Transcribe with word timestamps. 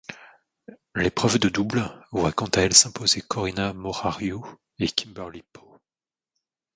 L'épreuve 0.95 1.37
de 1.37 1.47
double 1.47 1.83
voit 2.11 2.31
quant 2.31 2.47
à 2.47 2.61
elle 2.61 2.73
s'imposer 2.73 3.21
Corina 3.21 3.71
Morariu 3.73 4.37
et 4.79 4.89
Kimberly 4.89 5.43
Po. 5.53 5.77